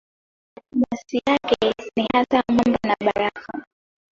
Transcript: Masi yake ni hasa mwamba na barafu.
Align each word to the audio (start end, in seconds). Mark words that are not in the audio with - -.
Masi 0.75 1.17
yake 1.27 1.73
ni 1.95 2.07
hasa 2.13 2.43
mwamba 2.51 2.79
na 2.99 3.11
barafu. 3.15 3.61